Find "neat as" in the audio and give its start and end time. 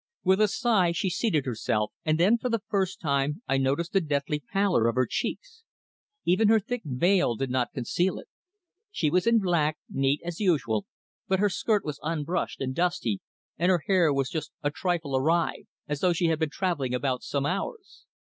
9.87-10.39